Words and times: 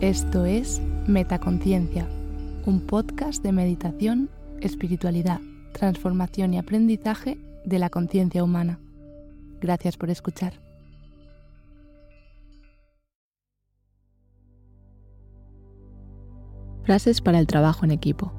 Esto 0.00 0.46
es 0.46 0.80
Metaconciencia, 1.06 2.08
un 2.64 2.80
podcast 2.86 3.42
de 3.42 3.52
meditación, 3.52 4.30
espiritualidad, 4.62 5.40
transformación 5.74 6.54
y 6.54 6.58
aprendizaje 6.58 7.38
de 7.66 7.78
la 7.78 7.90
conciencia 7.90 8.42
humana. 8.42 8.78
Gracias 9.60 9.98
por 9.98 10.08
escuchar. 10.08 10.54
Frases 16.84 17.20
para 17.20 17.38
el 17.38 17.46
trabajo 17.46 17.84
en 17.84 17.90
equipo. 17.90 18.32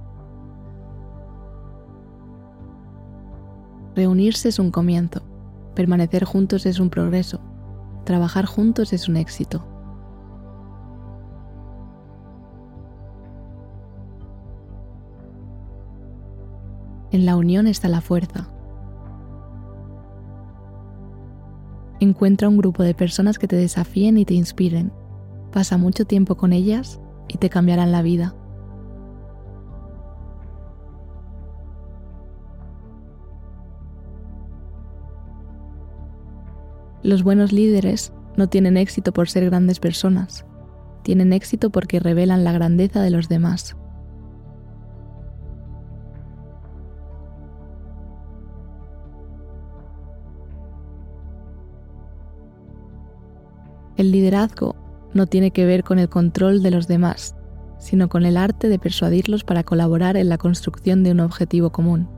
Reunirse 3.95 4.49
es 4.49 4.57
un 4.57 4.71
comienzo, 4.71 5.21
permanecer 5.75 6.23
juntos 6.23 6.65
es 6.65 6.79
un 6.79 6.89
progreso, 6.89 7.39
trabajar 8.03 8.47
juntos 8.47 8.93
es 8.93 9.07
un 9.07 9.17
éxito. 9.17 9.70
En 17.11 17.25
la 17.25 17.35
unión 17.35 17.67
está 17.67 17.89
la 17.89 17.99
fuerza. 17.99 18.47
Encuentra 21.99 22.47
un 22.47 22.57
grupo 22.57 22.83
de 22.83 22.95
personas 22.95 23.37
que 23.37 23.47
te 23.47 23.57
desafíen 23.57 24.17
y 24.17 24.25
te 24.25 24.33
inspiren. 24.33 24.93
Pasa 25.51 25.77
mucho 25.77 26.05
tiempo 26.05 26.35
con 26.35 26.53
ellas 26.53 27.01
y 27.27 27.37
te 27.37 27.49
cambiarán 27.49 27.91
la 27.91 28.01
vida. 28.01 28.33
Los 37.03 37.23
buenos 37.23 37.51
líderes 37.51 38.13
no 38.37 38.47
tienen 38.47 38.77
éxito 38.77 39.11
por 39.11 39.27
ser 39.27 39.45
grandes 39.45 39.79
personas, 39.79 40.45
tienen 41.03 41.33
éxito 41.33 41.71
porque 41.71 41.99
revelan 41.99 42.43
la 42.43 42.51
grandeza 42.51 43.01
de 43.01 43.09
los 43.09 43.27
demás. 43.27 43.75
El 54.01 54.11
liderazgo 54.11 54.75
no 55.13 55.27
tiene 55.27 55.51
que 55.51 55.63
ver 55.63 55.83
con 55.83 55.99
el 55.99 56.09
control 56.09 56.63
de 56.63 56.71
los 56.71 56.87
demás, 56.87 57.35
sino 57.77 58.09
con 58.09 58.25
el 58.25 58.35
arte 58.35 58.67
de 58.67 58.79
persuadirlos 58.79 59.43
para 59.43 59.63
colaborar 59.63 60.17
en 60.17 60.27
la 60.27 60.39
construcción 60.39 61.03
de 61.03 61.11
un 61.11 61.19
objetivo 61.19 61.71
común. 61.71 62.09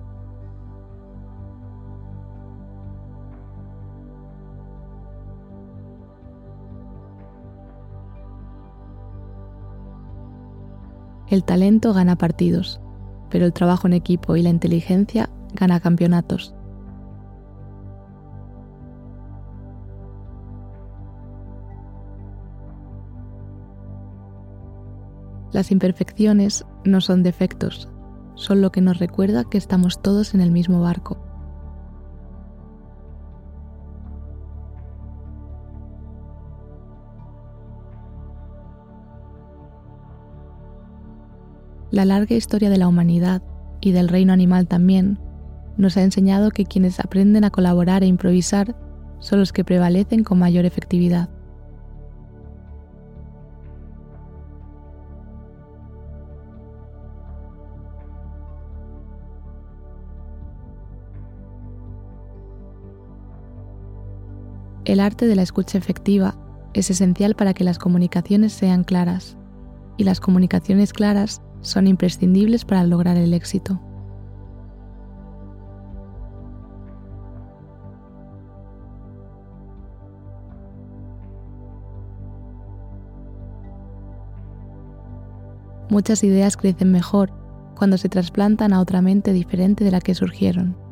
El 11.28 11.44
talento 11.44 11.94
gana 11.94 12.16
partidos, 12.16 12.80
pero 13.30 13.46
el 13.46 13.52
trabajo 13.52 13.88
en 13.88 13.94
equipo 13.94 14.38
y 14.38 14.42
la 14.42 14.52
inteligencia 14.52 15.30
gana 15.54 15.82
campeonatos. 15.82 16.56
Las 25.54 25.72
imperfecciones 25.72 26.66
no 26.84 27.00
son 27.00 27.22
defectos, 27.22 27.88
son 28.34 28.62
lo 28.62 28.72
que 28.72 28.82
nos 28.82 28.98
recuerda 28.98 29.44
que 29.44 29.60
estamos 29.60 30.02
todos 30.02 30.34
en 30.34 30.42
el 30.42 30.52
mismo 30.52 30.82
barco. 30.82 31.24
La 41.92 42.06
larga 42.06 42.36
historia 42.36 42.72
de 42.72 42.80
la 42.80 42.88
humanidad 42.88 43.44
y 43.80 43.92
del 43.92 44.08
reino 44.08 44.34
animal 44.34 44.68
también 44.68 45.20
nos 45.78 45.98
ha 45.98 46.02
enseñado 46.02 46.50
que 46.50 46.66
quienes 46.66 47.00
aprenden 47.00 47.44
a 47.44 47.52
colaborar 47.52 48.02
e 48.02 48.08
improvisar 48.08 48.76
son 49.20 49.40
los 49.40 49.54
que 49.54 49.64
prevalecen 49.64 50.24
con 50.24 50.40
mayor 50.40 50.66
efectividad. 50.66 51.30
El 64.86 65.00
arte 65.00 65.28
de 65.28 65.36
la 65.38 65.44
escucha 65.44 65.78
efectiva 65.78 66.36
es 66.74 66.90
esencial 66.90 67.36
para 67.36 67.54
que 67.54 67.64
las 67.64 67.80
comunicaciones 67.80 68.52
sean 68.52 68.84
claras, 68.84 69.38
y 69.96 70.04
las 70.04 70.20
comunicaciones 70.20 70.92
claras 70.92 71.42
son 71.62 71.88
imprescindibles 71.88 72.66
para 72.66 72.84
lograr 72.84 73.16
el 73.16 73.34
éxito. 73.34 73.80
Muchas 85.90 86.24
ideas 86.26 86.58
crecen 86.58 86.92
mejor 86.92 87.32
cuando 87.78 87.98
se 87.98 88.10
trasplantan 88.10 88.74
a 88.74 88.82
otra 88.82 89.02
mente 89.02 89.32
diferente 89.32 89.86
de 89.86 89.92
la 89.92 90.02
que 90.02 90.16
surgieron. 90.16 90.83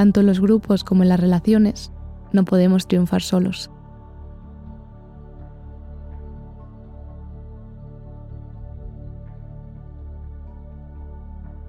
Tanto 0.00 0.20
en 0.20 0.26
los 0.26 0.40
grupos 0.40 0.82
como 0.82 1.02
en 1.02 1.10
las 1.10 1.20
relaciones, 1.20 1.92
no 2.32 2.46
podemos 2.46 2.88
triunfar 2.88 3.20
solos. 3.20 3.70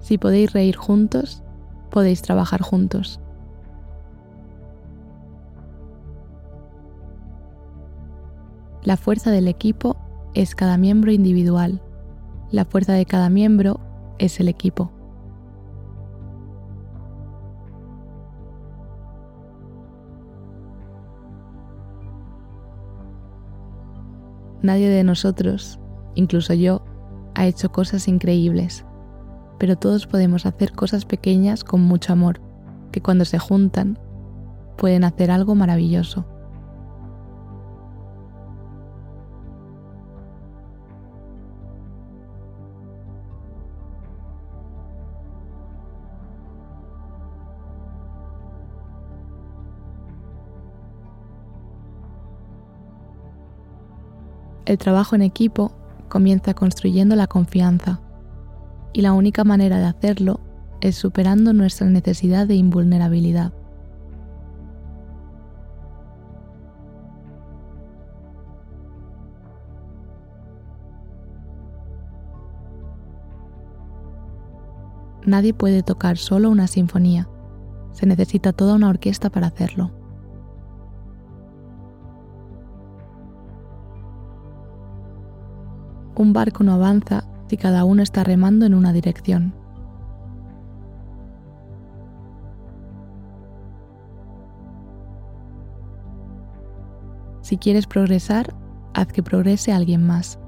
Si 0.00 0.16
podéis 0.16 0.50
reír 0.54 0.76
juntos, 0.76 1.42
podéis 1.90 2.22
trabajar 2.22 2.62
juntos. 2.62 3.20
La 8.82 8.96
fuerza 8.96 9.30
del 9.30 9.46
equipo 9.46 9.98
es 10.32 10.54
cada 10.54 10.78
miembro 10.78 11.12
individual. 11.12 11.82
La 12.50 12.64
fuerza 12.64 12.94
de 12.94 13.04
cada 13.04 13.28
miembro 13.28 13.78
es 14.16 14.40
el 14.40 14.48
equipo. 14.48 15.01
Nadie 24.62 24.88
de 24.88 25.04
nosotros, 25.04 25.80
incluso 26.14 26.54
yo, 26.54 26.84
ha 27.34 27.46
hecho 27.46 27.72
cosas 27.72 28.06
increíbles, 28.08 28.84
pero 29.58 29.76
todos 29.76 30.06
podemos 30.06 30.46
hacer 30.46 30.72
cosas 30.72 31.04
pequeñas 31.04 31.64
con 31.64 31.80
mucho 31.80 32.12
amor, 32.12 32.40
que 32.92 33.00
cuando 33.00 33.24
se 33.24 33.38
juntan 33.38 33.98
pueden 34.76 35.04
hacer 35.04 35.30
algo 35.30 35.54
maravilloso. 35.54 36.26
El 54.64 54.78
trabajo 54.78 55.16
en 55.16 55.22
equipo 55.22 55.72
comienza 56.08 56.54
construyendo 56.54 57.16
la 57.16 57.26
confianza 57.26 58.00
y 58.92 59.00
la 59.02 59.12
única 59.12 59.42
manera 59.44 59.78
de 59.78 59.86
hacerlo 59.86 60.40
es 60.80 60.94
superando 60.94 61.52
nuestra 61.52 61.88
necesidad 61.88 62.46
de 62.46 62.54
invulnerabilidad. 62.54 63.52
Nadie 75.24 75.54
puede 75.54 75.82
tocar 75.82 76.18
solo 76.18 76.50
una 76.50 76.66
sinfonía, 76.66 77.28
se 77.92 78.06
necesita 78.06 78.52
toda 78.52 78.74
una 78.74 78.88
orquesta 78.88 79.30
para 79.30 79.46
hacerlo. 79.48 80.01
Un 86.14 86.32
barco 86.32 86.62
no 86.62 86.74
avanza 86.74 87.24
si 87.48 87.56
cada 87.56 87.84
uno 87.84 88.02
está 88.02 88.24
remando 88.24 88.66
en 88.66 88.74
una 88.74 88.92
dirección. 88.92 89.54
Si 97.42 97.58
quieres 97.58 97.86
progresar, 97.86 98.54
haz 98.94 99.08
que 99.08 99.22
progrese 99.22 99.72
alguien 99.72 100.06
más. 100.06 100.38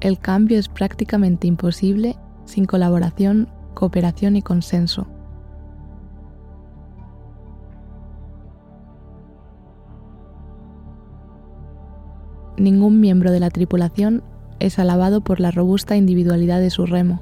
El 0.00 0.18
cambio 0.18 0.58
es 0.58 0.68
prácticamente 0.68 1.46
imposible 1.46 2.16
sin 2.44 2.64
colaboración, 2.64 3.48
cooperación 3.74 4.36
y 4.36 4.42
consenso. 4.42 5.06
Ningún 12.62 13.00
miembro 13.00 13.32
de 13.32 13.40
la 13.40 13.50
tripulación 13.50 14.22
es 14.60 14.78
alabado 14.78 15.20
por 15.20 15.40
la 15.40 15.50
robusta 15.50 15.96
individualidad 15.96 16.60
de 16.60 16.70
su 16.70 16.86
remo. 16.86 17.20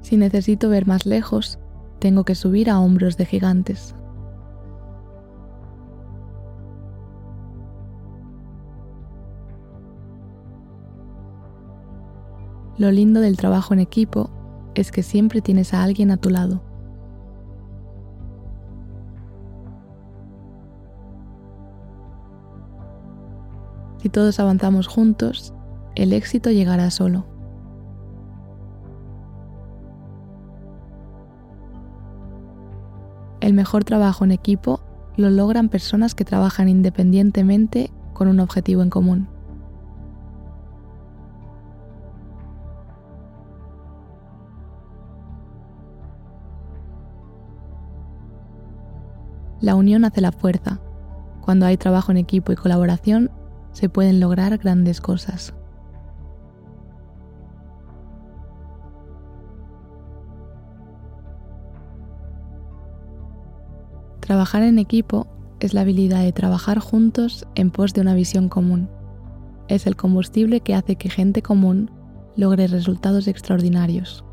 Si 0.00 0.16
necesito 0.16 0.70
ver 0.70 0.86
más 0.86 1.04
lejos, 1.04 1.58
tengo 1.98 2.24
que 2.24 2.34
subir 2.34 2.70
a 2.70 2.80
hombros 2.80 3.18
de 3.18 3.26
gigantes. 3.26 3.94
Lo 12.78 12.90
lindo 12.90 13.20
del 13.20 13.36
trabajo 13.36 13.74
en 13.74 13.80
equipo 13.80 14.30
es 14.74 14.90
que 14.90 15.02
siempre 15.02 15.40
tienes 15.40 15.74
a 15.74 15.82
alguien 15.82 16.10
a 16.10 16.16
tu 16.16 16.30
lado. 16.30 16.62
Si 24.02 24.08
todos 24.08 24.40
avanzamos 24.40 24.88
juntos, 24.88 25.54
el 25.94 26.12
éxito 26.12 26.50
llegará 26.50 26.90
solo. 26.90 27.24
El 33.40 33.54
mejor 33.54 33.84
trabajo 33.84 34.24
en 34.24 34.32
equipo 34.32 34.80
lo 35.16 35.30
logran 35.30 35.68
personas 35.68 36.14
que 36.14 36.24
trabajan 36.24 36.68
independientemente 36.68 37.90
con 38.12 38.28
un 38.28 38.40
objetivo 38.40 38.82
en 38.82 38.90
común. 38.90 39.28
La 49.62 49.76
unión 49.76 50.04
hace 50.04 50.20
la 50.20 50.32
fuerza. 50.32 50.80
Cuando 51.40 51.66
hay 51.66 51.76
trabajo 51.76 52.10
en 52.10 52.18
equipo 52.18 52.50
y 52.50 52.56
colaboración, 52.56 53.30
se 53.70 53.88
pueden 53.88 54.18
lograr 54.18 54.58
grandes 54.58 55.00
cosas. 55.00 55.54
Trabajar 64.18 64.64
en 64.64 64.80
equipo 64.80 65.28
es 65.60 65.74
la 65.74 65.82
habilidad 65.82 66.22
de 66.22 66.32
trabajar 66.32 66.80
juntos 66.80 67.46
en 67.54 67.70
pos 67.70 67.94
de 67.94 68.00
una 68.00 68.14
visión 68.14 68.48
común. 68.48 68.88
Es 69.68 69.86
el 69.86 69.94
combustible 69.94 70.60
que 70.60 70.74
hace 70.74 70.96
que 70.96 71.08
gente 71.08 71.40
común 71.40 71.88
logre 72.34 72.66
resultados 72.66 73.28
extraordinarios. 73.28 74.24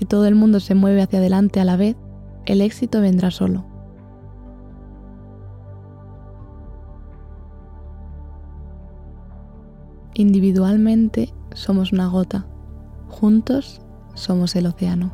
Si 0.00 0.06
todo 0.06 0.24
el 0.24 0.34
mundo 0.34 0.60
se 0.60 0.74
mueve 0.74 1.02
hacia 1.02 1.18
adelante 1.18 1.60
a 1.60 1.64
la 1.66 1.76
vez, 1.76 1.94
el 2.46 2.62
éxito 2.62 3.02
vendrá 3.02 3.30
solo. 3.30 3.66
Individualmente 10.14 11.34
somos 11.52 11.92
una 11.92 12.06
gota, 12.06 12.46
juntos 13.10 13.82
somos 14.14 14.56
el 14.56 14.68
océano. 14.68 15.12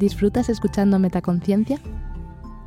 ¿Disfrutas 0.00 0.48
escuchando 0.48 0.98
Metaconciencia? 0.98 1.78